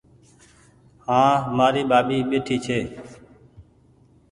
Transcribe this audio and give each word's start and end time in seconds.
هآنٚ 1.05 1.39
مآري 1.57 1.83
ٻآٻي 1.89 2.17
ٻيٺي 2.29 2.57
ڇي 2.65 2.79